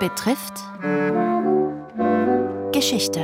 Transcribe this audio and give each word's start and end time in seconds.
betrifft 0.00 0.54
Geschichte. 2.72 3.20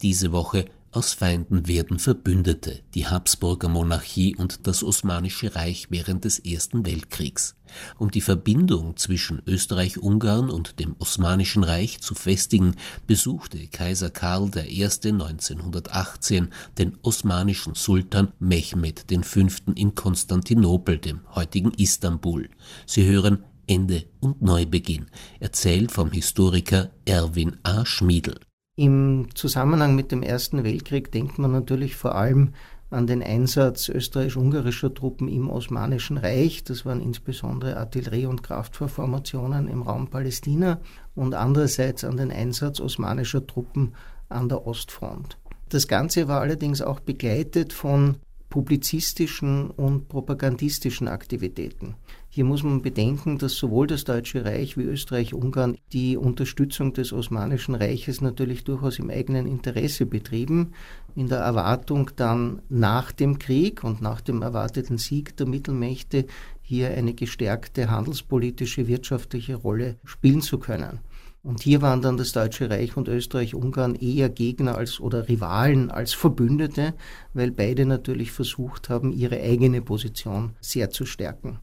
Diese 0.00 0.30
Woche 0.30 0.66
aus 0.92 1.12
Feinden 1.12 1.66
werden 1.66 1.98
Verbündete, 1.98 2.82
die 2.94 3.08
Habsburger 3.08 3.68
Monarchie 3.68 4.36
und 4.36 4.68
das 4.68 4.84
Osmanische 4.84 5.56
Reich 5.56 5.88
während 5.90 6.24
des 6.24 6.38
Ersten 6.38 6.86
Weltkriegs. 6.86 7.56
Um 7.98 8.12
die 8.12 8.20
Verbindung 8.20 8.96
zwischen 8.96 9.42
Österreich-Ungarn 9.44 10.50
und 10.50 10.78
dem 10.78 10.94
Osmanischen 11.00 11.64
Reich 11.64 12.00
zu 12.00 12.14
festigen, 12.14 12.76
besuchte 13.08 13.66
Kaiser 13.66 14.10
Karl 14.10 14.50
I. 14.56 14.84
1918 14.84 16.50
den 16.78 16.96
osmanischen 17.02 17.74
Sultan 17.74 18.32
Mehmed 18.38 19.04
V. 19.24 19.40
in 19.74 19.96
Konstantinopel, 19.96 20.98
dem 20.98 21.22
heutigen 21.34 21.72
Istanbul. 21.72 22.48
Sie 22.86 23.04
hören 23.04 23.42
Ende 23.66 24.04
und 24.20 24.42
Neubeginn, 24.42 25.06
erzählt 25.40 25.92
vom 25.92 26.10
Historiker 26.10 26.90
Erwin 27.04 27.56
A. 27.62 27.84
Schmiedl. 27.84 28.38
Im 28.76 29.28
Zusammenhang 29.34 29.94
mit 29.94 30.12
dem 30.12 30.22
Ersten 30.22 30.62
Weltkrieg 30.62 31.10
denkt 31.10 31.38
man 31.38 31.52
natürlich 31.52 31.96
vor 31.96 32.14
allem 32.14 32.52
an 32.90 33.06
den 33.06 33.22
Einsatz 33.22 33.88
österreichisch-ungarischer 33.88 34.94
Truppen 34.94 35.28
im 35.28 35.50
Osmanischen 35.50 36.18
Reich. 36.18 36.62
Das 36.62 36.84
waren 36.84 37.00
insbesondere 37.00 37.76
Artillerie- 37.76 38.26
und 38.26 38.42
Kraftfahrformationen 38.42 39.68
im 39.68 39.82
Raum 39.82 40.08
Palästina 40.08 40.80
und 41.14 41.34
andererseits 41.34 42.04
an 42.04 42.16
den 42.16 42.30
Einsatz 42.30 42.80
osmanischer 42.80 43.46
Truppen 43.46 43.94
an 44.28 44.48
der 44.48 44.66
Ostfront. 44.66 45.38
Das 45.68 45.88
Ganze 45.88 46.28
war 46.28 46.40
allerdings 46.40 46.80
auch 46.80 47.00
begleitet 47.00 47.72
von 47.72 48.16
publizistischen 48.48 49.70
und 49.70 50.08
propagandistischen 50.08 51.08
Aktivitäten. 51.08 51.96
Hier 52.36 52.44
muss 52.44 52.62
man 52.62 52.82
bedenken, 52.82 53.38
dass 53.38 53.54
sowohl 53.54 53.86
das 53.86 54.04
Deutsche 54.04 54.44
Reich 54.44 54.76
wie 54.76 54.82
Österreich-Ungarn 54.82 55.78
die 55.94 56.18
Unterstützung 56.18 56.92
des 56.92 57.14
Osmanischen 57.14 57.74
Reiches 57.74 58.20
natürlich 58.20 58.62
durchaus 58.62 58.98
im 58.98 59.08
eigenen 59.08 59.46
Interesse 59.46 60.04
betrieben, 60.04 60.74
in 61.14 61.28
der 61.28 61.38
Erwartung 61.38 62.10
dann 62.14 62.60
nach 62.68 63.10
dem 63.10 63.38
Krieg 63.38 63.82
und 63.84 64.02
nach 64.02 64.20
dem 64.20 64.42
erwarteten 64.42 64.98
Sieg 64.98 65.34
der 65.38 65.46
Mittelmächte 65.46 66.26
hier 66.60 66.90
eine 66.90 67.14
gestärkte 67.14 67.90
handelspolitische, 67.90 68.86
wirtschaftliche 68.86 69.54
Rolle 69.54 69.96
spielen 70.04 70.42
zu 70.42 70.58
können. 70.58 71.00
Und 71.42 71.62
hier 71.62 71.80
waren 71.80 72.02
dann 72.02 72.18
das 72.18 72.32
Deutsche 72.32 72.68
Reich 72.68 72.98
und 72.98 73.08
Österreich-Ungarn 73.08 73.94
eher 73.94 74.28
Gegner 74.28 74.76
als 74.76 75.00
oder 75.00 75.26
Rivalen 75.26 75.90
als 75.90 76.12
Verbündete, 76.12 76.92
weil 77.32 77.50
beide 77.50 77.86
natürlich 77.86 78.30
versucht 78.30 78.90
haben, 78.90 79.10
ihre 79.10 79.40
eigene 79.40 79.80
Position 79.80 80.50
sehr 80.60 80.90
zu 80.90 81.06
stärken. 81.06 81.60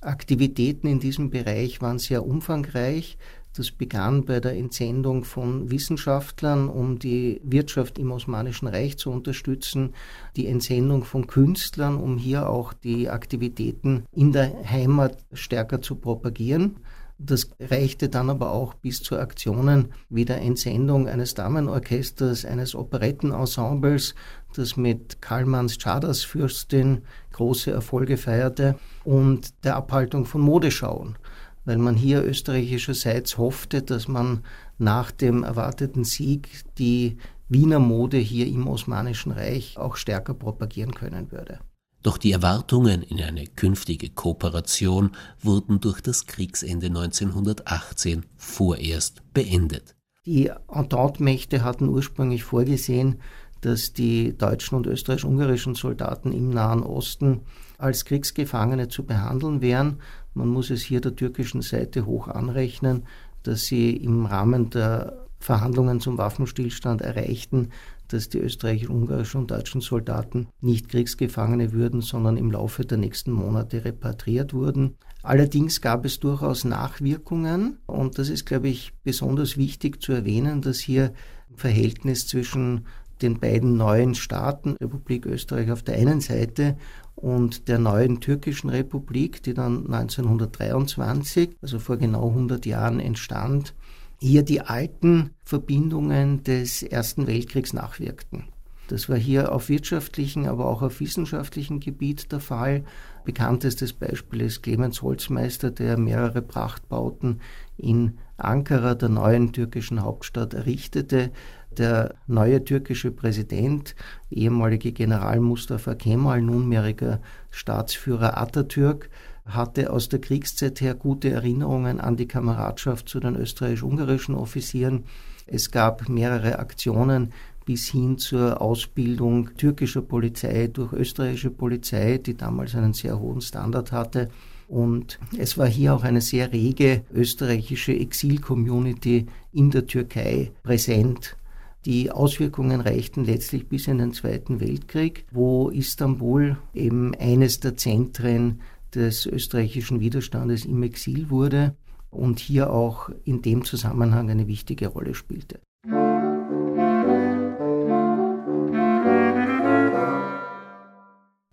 Aktivitäten 0.00 0.86
in 0.86 1.00
diesem 1.00 1.30
Bereich 1.30 1.80
waren 1.80 1.98
sehr 1.98 2.24
umfangreich. 2.24 3.18
Das 3.56 3.72
begann 3.72 4.24
bei 4.24 4.38
der 4.38 4.52
Entsendung 4.52 5.24
von 5.24 5.70
Wissenschaftlern, 5.70 6.68
um 6.68 7.00
die 7.00 7.40
Wirtschaft 7.42 7.98
im 7.98 8.12
Osmanischen 8.12 8.68
Reich 8.68 8.98
zu 8.98 9.10
unterstützen, 9.10 9.94
die 10.36 10.46
Entsendung 10.46 11.02
von 11.02 11.26
Künstlern, 11.26 11.96
um 11.96 12.18
hier 12.18 12.48
auch 12.48 12.72
die 12.72 13.08
Aktivitäten 13.08 14.04
in 14.12 14.32
der 14.32 14.52
Heimat 14.70 15.18
stärker 15.32 15.82
zu 15.82 15.96
propagieren. 15.96 16.76
Das 17.20 17.50
reichte 17.58 18.08
dann 18.08 18.30
aber 18.30 18.52
auch 18.52 18.74
bis 18.74 19.02
zu 19.02 19.18
Aktionen 19.18 19.88
wie 20.08 20.24
der 20.24 20.40
Entsendung 20.40 21.08
eines 21.08 21.34
Damenorchesters, 21.34 22.44
eines 22.44 22.76
Operettenensembles, 22.76 24.14
das 24.54 24.76
mit 24.76 25.20
Karlmanns 25.20 25.78
Czadas-Fürstin 25.78 27.02
große 27.32 27.72
Erfolge 27.72 28.16
feierte, 28.18 28.78
und 29.02 29.64
der 29.64 29.74
Abhaltung 29.74 30.26
von 30.26 30.42
Modeschauen, 30.42 31.18
weil 31.64 31.78
man 31.78 31.96
hier 31.96 32.24
österreichischerseits 32.24 33.36
hoffte, 33.36 33.82
dass 33.82 34.06
man 34.06 34.44
nach 34.78 35.10
dem 35.10 35.42
erwarteten 35.42 36.04
Sieg 36.04 36.62
die 36.78 37.18
Wiener 37.48 37.80
Mode 37.80 38.18
hier 38.18 38.46
im 38.46 38.68
Osmanischen 38.68 39.32
Reich 39.32 39.76
auch 39.76 39.96
stärker 39.96 40.34
propagieren 40.34 40.94
können 40.94 41.32
würde. 41.32 41.58
Doch 42.02 42.16
die 42.16 42.32
Erwartungen 42.32 43.02
in 43.02 43.20
eine 43.20 43.46
künftige 43.46 44.08
Kooperation 44.10 45.10
wurden 45.40 45.80
durch 45.80 46.00
das 46.00 46.26
Kriegsende 46.26 46.86
1918 46.86 48.24
vorerst 48.36 49.22
beendet. 49.34 49.96
Die 50.24 50.50
Entente-Mächte 50.68 51.64
hatten 51.64 51.88
ursprünglich 51.88 52.44
vorgesehen, 52.44 53.20
dass 53.60 53.92
die 53.92 54.36
deutschen 54.36 54.76
und 54.76 54.86
österreichisch-ungarischen 54.86 55.74
Soldaten 55.74 56.32
im 56.32 56.50
Nahen 56.50 56.82
Osten 56.82 57.40
als 57.76 58.04
Kriegsgefangene 58.04 58.88
zu 58.88 59.04
behandeln 59.04 59.60
wären. 59.60 60.00
Man 60.34 60.48
muss 60.48 60.70
es 60.70 60.82
hier 60.82 61.00
der 61.00 61.16
türkischen 61.16 61.62
Seite 61.62 62.06
hoch 62.06 62.28
anrechnen, 62.28 63.06
dass 63.42 63.64
sie 63.64 63.96
im 63.96 64.26
Rahmen 64.26 64.70
der 64.70 65.27
Verhandlungen 65.38 66.00
zum 66.00 66.18
Waffenstillstand 66.18 67.00
erreichten, 67.02 67.70
dass 68.08 68.28
die 68.28 68.38
österreichischen, 68.38 68.90
ungarischen 68.90 69.42
und 69.42 69.50
deutschen 69.50 69.80
Soldaten 69.80 70.48
nicht 70.60 70.88
Kriegsgefangene 70.88 71.72
würden, 71.72 72.00
sondern 72.00 72.36
im 72.36 72.50
Laufe 72.50 72.84
der 72.84 72.98
nächsten 72.98 73.32
Monate 73.32 73.84
repatriiert 73.84 74.54
wurden. 74.54 74.96
Allerdings 75.22 75.80
gab 75.80 76.04
es 76.04 76.20
durchaus 76.20 76.64
Nachwirkungen 76.64 77.78
und 77.86 78.18
das 78.18 78.30
ist, 78.30 78.46
glaube 78.46 78.68
ich, 78.68 78.92
besonders 79.04 79.56
wichtig 79.56 80.02
zu 80.02 80.12
erwähnen, 80.12 80.62
dass 80.62 80.78
hier 80.78 81.12
Verhältnis 81.54 82.26
zwischen 82.26 82.86
den 83.20 83.40
beiden 83.40 83.76
neuen 83.76 84.14
Staaten, 84.14 84.76
Republik 84.80 85.26
Österreich 85.26 85.70
auf 85.70 85.82
der 85.82 85.96
einen 85.96 86.20
Seite 86.20 86.76
und 87.16 87.68
der 87.68 87.78
neuen 87.78 88.20
türkischen 88.20 88.70
Republik, 88.70 89.42
die 89.42 89.54
dann 89.54 89.92
1923, 89.92 91.56
also 91.60 91.78
vor 91.80 91.96
genau 91.96 92.28
100 92.28 92.64
Jahren 92.64 93.00
entstand, 93.00 93.74
hier 94.20 94.42
die 94.42 94.60
alten 94.60 95.30
Verbindungen 95.44 96.42
des 96.42 96.82
Ersten 96.82 97.26
Weltkriegs 97.26 97.72
nachwirkten. 97.72 98.44
Das 98.88 99.10
war 99.10 99.18
hier 99.18 99.52
auf 99.52 99.68
wirtschaftlichen, 99.68 100.46
aber 100.46 100.64
auch 100.66 100.80
auf 100.80 101.00
wissenschaftlichen 101.00 101.78
Gebiet 101.78 102.32
der 102.32 102.40
Fall. 102.40 102.84
Bekanntestes 103.24 103.92
Beispiel 103.92 104.40
ist 104.40 104.62
Clemens 104.62 105.02
Holzmeister, 105.02 105.70
der 105.70 105.98
mehrere 105.98 106.40
Prachtbauten 106.40 107.42
in 107.76 108.16
Ankara, 108.38 108.94
der 108.94 109.10
neuen 109.10 109.52
türkischen 109.52 110.02
Hauptstadt, 110.02 110.54
errichtete. 110.54 111.30
Der 111.70 112.14
neue 112.26 112.64
türkische 112.64 113.10
Präsident, 113.10 113.94
ehemalige 114.30 114.92
General 114.92 115.38
Mustafa 115.38 115.94
Kemal, 115.94 116.40
nunmehriger 116.40 117.20
Staatsführer 117.50 118.38
Atatürk, 118.38 119.10
hatte 119.48 119.90
aus 119.92 120.08
der 120.08 120.20
Kriegszeit 120.20 120.80
her 120.80 120.94
gute 120.94 121.30
Erinnerungen 121.30 122.00
an 122.00 122.16
die 122.16 122.28
Kameradschaft 122.28 123.08
zu 123.08 123.20
den 123.20 123.36
österreichisch-ungarischen 123.36 124.34
Offizieren. 124.34 125.04
Es 125.46 125.70
gab 125.70 126.08
mehrere 126.08 126.58
Aktionen 126.58 127.32
bis 127.64 127.88
hin 127.88 128.16
zur 128.16 128.62
Ausbildung 128.62 129.50
türkischer 129.56 130.02
Polizei 130.02 130.68
durch 130.68 130.92
österreichische 130.92 131.50
Polizei, 131.50 132.18
die 132.18 132.34
damals 132.34 132.74
einen 132.74 132.94
sehr 132.94 133.18
hohen 133.18 133.40
Standard 133.40 133.92
hatte. 133.92 134.30
Und 134.68 135.18
es 135.36 135.56
war 135.56 135.66
hier 135.66 135.94
auch 135.94 136.02
eine 136.02 136.20
sehr 136.20 136.52
rege 136.52 137.02
österreichische 137.12 137.92
Exil-Community 137.92 139.26
in 139.52 139.70
der 139.70 139.86
Türkei 139.86 140.52
präsent. 140.62 141.36
Die 141.84 142.10
Auswirkungen 142.10 142.80
reichten 142.80 143.24
letztlich 143.24 143.68
bis 143.68 143.86
in 143.86 143.98
den 143.98 144.12
Zweiten 144.12 144.60
Weltkrieg, 144.60 145.24
wo 145.30 145.70
Istanbul 145.70 146.58
eben 146.74 147.14
eines 147.14 147.60
der 147.60 147.76
Zentren 147.76 148.60
des 148.94 149.26
österreichischen 149.26 150.00
Widerstandes 150.00 150.64
im 150.64 150.82
Exil 150.82 151.30
wurde 151.30 151.76
und 152.10 152.38
hier 152.38 152.70
auch 152.70 153.10
in 153.24 153.42
dem 153.42 153.64
Zusammenhang 153.64 154.30
eine 154.30 154.46
wichtige 154.46 154.88
Rolle 154.88 155.14
spielte. 155.14 155.60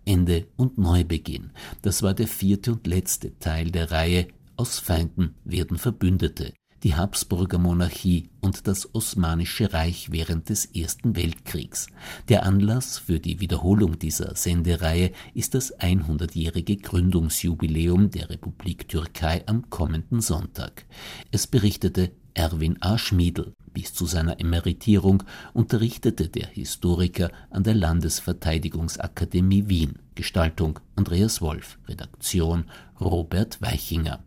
Ende 0.04 0.46
und 0.56 0.78
Neubeginn. 0.78 1.50
Das 1.82 2.02
war 2.02 2.14
der 2.14 2.28
vierte 2.28 2.72
und 2.72 2.86
letzte 2.86 3.38
Teil 3.38 3.70
der 3.70 3.90
Reihe 3.90 4.28
Aus 4.56 4.78
Feinden 4.78 5.34
werden 5.44 5.76
Verbündete, 5.76 6.54
die 6.82 6.94
Habsburger 6.94 7.58
Monarchie 7.58 8.28
und 8.40 8.66
das 8.66 8.94
Osmanische 8.94 9.72
Reich 9.72 10.08
während 10.10 10.48
des 10.48 10.66
Ersten 10.66 11.16
Weltkriegs. 11.16 11.86
Der 12.28 12.44
Anlass 12.44 12.98
für 12.98 13.18
die 13.18 13.40
Wiederholung 13.40 13.98
dieser 13.98 14.36
Sendereihe 14.36 15.12
ist 15.34 15.54
das 15.54 15.76
100-jährige 15.78 16.76
Gründungsjubiläum 16.76 18.10
der 18.10 18.30
Republik 18.30 18.88
Türkei 18.88 19.42
am 19.46 19.68
kommenden 19.70 20.20
Sonntag. 20.20 20.86
Es 21.30 21.46
berichtete 21.46 22.12
Erwin 22.34 22.76
A. 22.82 22.98
Schmiedl. 22.98 23.52
Bis 23.72 23.94
zu 23.94 24.06
seiner 24.06 24.40
Emeritierung 24.40 25.22
unterrichtete 25.54 26.28
der 26.28 26.46
Historiker 26.48 27.30
an 27.50 27.62
der 27.62 27.74
Landesverteidigungsakademie 27.74 29.68
Wien. 29.68 29.98
Gestaltung 30.14 30.80
Andreas 30.96 31.40
Wolf, 31.40 31.78
Redaktion 31.88 32.64
Robert 33.00 33.60
Weichinger. 33.60 34.25